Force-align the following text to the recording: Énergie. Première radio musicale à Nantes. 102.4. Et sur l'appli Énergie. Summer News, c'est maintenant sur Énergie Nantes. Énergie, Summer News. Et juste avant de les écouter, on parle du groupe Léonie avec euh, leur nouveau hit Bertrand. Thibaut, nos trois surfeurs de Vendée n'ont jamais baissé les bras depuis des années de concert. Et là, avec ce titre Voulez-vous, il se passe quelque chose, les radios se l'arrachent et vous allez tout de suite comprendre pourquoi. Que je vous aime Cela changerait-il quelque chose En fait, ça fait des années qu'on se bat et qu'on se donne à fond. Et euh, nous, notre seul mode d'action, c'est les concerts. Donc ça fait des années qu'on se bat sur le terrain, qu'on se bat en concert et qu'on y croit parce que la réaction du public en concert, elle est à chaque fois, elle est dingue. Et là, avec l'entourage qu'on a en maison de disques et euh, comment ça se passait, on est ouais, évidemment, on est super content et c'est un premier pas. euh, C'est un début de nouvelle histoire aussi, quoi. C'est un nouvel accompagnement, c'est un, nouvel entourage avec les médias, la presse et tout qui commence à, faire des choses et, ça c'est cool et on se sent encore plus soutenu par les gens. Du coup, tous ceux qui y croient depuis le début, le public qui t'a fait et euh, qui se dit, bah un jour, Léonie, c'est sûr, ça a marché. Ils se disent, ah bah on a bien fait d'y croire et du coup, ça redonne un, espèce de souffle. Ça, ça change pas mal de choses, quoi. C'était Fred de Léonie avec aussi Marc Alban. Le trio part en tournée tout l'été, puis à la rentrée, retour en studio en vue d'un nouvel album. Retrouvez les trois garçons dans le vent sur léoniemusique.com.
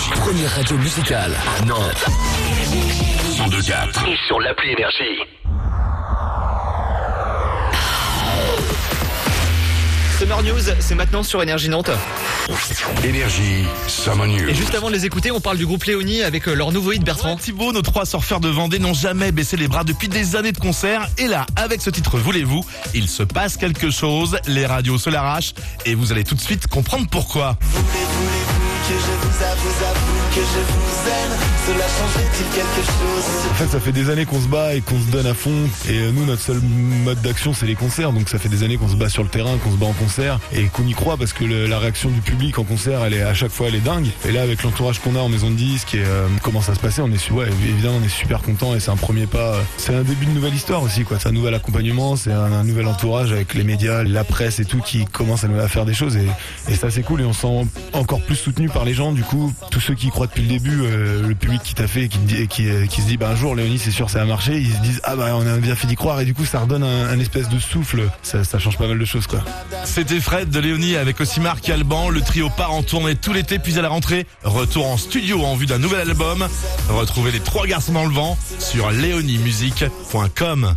Énergie. 0.00 0.20
Première 0.20 0.50
radio 0.54 0.78
musicale 0.78 1.36
à 1.58 1.64
Nantes. 1.64 2.06
102.4. 3.36 4.08
Et 4.08 4.16
sur 4.26 4.40
l'appli 4.40 4.70
Énergie. 4.70 5.04
Summer 10.18 10.42
News, 10.42 10.60
c'est 10.78 10.94
maintenant 10.94 11.22
sur 11.22 11.42
Énergie 11.42 11.68
Nantes. 11.68 11.90
Énergie, 13.04 13.64
Summer 13.88 14.26
News. 14.26 14.48
Et 14.48 14.54
juste 14.54 14.74
avant 14.74 14.88
de 14.88 14.94
les 14.94 15.06
écouter, 15.06 15.30
on 15.30 15.40
parle 15.40 15.56
du 15.56 15.66
groupe 15.66 15.84
Léonie 15.84 16.22
avec 16.22 16.46
euh, 16.48 16.54
leur 16.54 16.72
nouveau 16.72 16.92
hit 16.92 17.02
Bertrand. 17.02 17.36
Thibaut, 17.36 17.72
nos 17.72 17.82
trois 17.82 18.04
surfeurs 18.06 18.40
de 18.40 18.48
Vendée 18.48 18.78
n'ont 18.78 18.94
jamais 18.94 19.32
baissé 19.32 19.56
les 19.56 19.68
bras 19.68 19.84
depuis 19.84 20.08
des 20.08 20.36
années 20.36 20.52
de 20.52 20.58
concert. 20.58 21.08
Et 21.18 21.26
là, 21.26 21.46
avec 21.56 21.80
ce 21.80 21.90
titre 21.90 22.18
Voulez-vous, 22.18 22.64
il 22.94 23.08
se 23.08 23.22
passe 23.22 23.56
quelque 23.56 23.90
chose, 23.90 24.38
les 24.46 24.66
radios 24.66 24.98
se 24.98 25.10
l'arrachent 25.10 25.54
et 25.86 25.94
vous 25.94 26.12
allez 26.12 26.24
tout 26.24 26.34
de 26.34 26.40
suite 26.40 26.66
comprendre 26.66 27.06
pourquoi. 27.10 27.58
Que 30.34 30.40
je 30.40 30.60
vous 30.60 31.08
aime 31.08 31.49
Cela 31.66 31.84
changerait-il 31.84 32.46
quelque 32.54 32.86
chose 32.86 33.50
En 33.50 33.54
fait, 33.54 33.66
ça 33.66 33.80
fait 33.80 33.92
des 33.92 34.08
années 34.08 34.24
qu'on 34.24 34.40
se 34.40 34.48
bat 34.48 34.74
et 34.74 34.80
qu'on 34.80 34.98
se 34.98 35.10
donne 35.10 35.26
à 35.26 35.34
fond. 35.34 35.68
Et 35.88 35.98
euh, 35.98 36.10
nous, 36.10 36.24
notre 36.24 36.40
seul 36.40 36.58
mode 37.04 37.20
d'action, 37.20 37.52
c'est 37.52 37.66
les 37.66 37.74
concerts. 37.74 38.12
Donc 38.12 38.30
ça 38.30 38.38
fait 38.38 38.48
des 38.48 38.62
années 38.62 38.78
qu'on 38.78 38.88
se 38.88 38.96
bat 38.96 39.10
sur 39.10 39.22
le 39.22 39.28
terrain, 39.28 39.58
qu'on 39.58 39.70
se 39.70 39.76
bat 39.76 39.86
en 39.86 39.92
concert 39.92 40.40
et 40.52 40.64
qu'on 40.64 40.86
y 40.86 40.94
croit 40.94 41.18
parce 41.18 41.34
que 41.34 41.44
la 41.44 41.78
réaction 41.78 42.08
du 42.08 42.22
public 42.22 42.58
en 42.58 42.64
concert, 42.64 43.04
elle 43.04 43.14
est 43.14 43.22
à 43.22 43.34
chaque 43.34 43.50
fois, 43.50 43.68
elle 43.68 43.74
est 43.74 43.80
dingue. 43.80 44.08
Et 44.26 44.32
là, 44.32 44.42
avec 44.42 44.62
l'entourage 44.62 45.00
qu'on 45.00 45.16
a 45.16 45.18
en 45.18 45.28
maison 45.28 45.50
de 45.50 45.54
disques 45.54 45.94
et 45.94 46.02
euh, 46.02 46.28
comment 46.42 46.62
ça 46.62 46.74
se 46.74 46.80
passait, 46.80 47.02
on 47.02 47.12
est 47.12 47.30
ouais, 47.30 47.48
évidemment, 47.68 47.98
on 48.00 48.04
est 48.04 48.08
super 48.08 48.40
content 48.40 48.74
et 48.74 48.80
c'est 48.80 48.90
un 48.90 48.96
premier 48.96 49.26
pas. 49.26 49.54
euh, 49.54 49.62
C'est 49.76 49.94
un 49.94 50.02
début 50.02 50.24
de 50.24 50.32
nouvelle 50.32 50.54
histoire 50.54 50.82
aussi, 50.82 51.04
quoi. 51.04 51.18
C'est 51.20 51.28
un 51.28 51.32
nouvel 51.32 51.54
accompagnement, 51.54 52.16
c'est 52.16 52.32
un, 52.32 52.64
nouvel 52.64 52.86
entourage 52.86 53.32
avec 53.32 53.54
les 53.54 53.64
médias, 53.64 54.02
la 54.02 54.24
presse 54.24 54.60
et 54.60 54.64
tout 54.64 54.80
qui 54.80 55.04
commence 55.04 55.44
à, 55.44 55.68
faire 55.68 55.84
des 55.84 55.94
choses 55.94 56.16
et, 56.16 56.74
ça 56.74 56.90
c'est 56.90 57.02
cool 57.02 57.20
et 57.20 57.24
on 57.24 57.32
se 57.32 57.42
sent 57.42 57.66
encore 57.92 58.22
plus 58.22 58.36
soutenu 58.36 58.68
par 58.68 58.84
les 58.84 58.94
gens. 58.94 59.12
Du 59.12 59.22
coup, 59.22 59.52
tous 59.70 59.80
ceux 59.80 59.94
qui 59.94 60.06
y 60.06 60.10
croient 60.10 60.26
depuis 60.26 60.42
le 60.42 60.48
début, 60.48 60.76
le 60.76 61.34
public 61.34 61.49
qui 61.58 61.74
t'a 61.74 61.86
fait 61.86 62.04
et 62.04 62.10
euh, 62.60 62.86
qui 62.86 63.00
se 63.00 63.06
dit, 63.06 63.16
bah 63.16 63.28
un 63.30 63.36
jour, 63.36 63.54
Léonie, 63.54 63.78
c'est 63.78 63.90
sûr, 63.90 64.10
ça 64.10 64.22
a 64.22 64.24
marché. 64.24 64.58
Ils 64.58 64.72
se 64.72 64.80
disent, 64.80 65.00
ah 65.04 65.16
bah 65.16 65.30
on 65.34 65.46
a 65.46 65.56
bien 65.58 65.74
fait 65.74 65.86
d'y 65.86 65.96
croire 65.96 66.20
et 66.20 66.24
du 66.24 66.34
coup, 66.34 66.44
ça 66.44 66.60
redonne 66.60 66.82
un, 66.82 67.18
espèce 67.18 67.48
de 67.48 67.58
souffle. 67.58 68.08
Ça, 68.22 68.44
ça 68.44 68.58
change 68.58 68.78
pas 68.78 68.86
mal 68.86 68.98
de 68.98 69.04
choses, 69.04 69.26
quoi. 69.26 69.40
C'était 69.84 70.20
Fred 70.20 70.50
de 70.50 70.60
Léonie 70.60 70.96
avec 70.96 71.20
aussi 71.20 71.40
Marc 71.40 71.68
Alban. 71.68 72.08
Le 72.10 72.20
trio 72.20 72.48
part 72.50 72.72
en 72.72 72.82
tournée 72.82 73.16
tout 73.16 73.32
l'été, 73.32 73.58
puis 73.58 73.78
à 73.78 73.82
la 73.82 73.88
rentrée, 73.88 74.26
retour 74.44 74.86
en 74.86 74.96
studio 74.96 75.44
en 75.44 75.56
vue 75.56 75.66
d'un 75.66 75.78
nouvel 75.78 76.08
album. 76.08 76.46
Retrouvez 76.88 77.32
les 77.32 77.40
trois 77.40 77.66
garçons 77.66 77.92
dans 77.92 78.04
le 78.04 78.12
vent 78.12 78.38
sur 78.58 78.90
léoniemusique.com. 78.90 80.76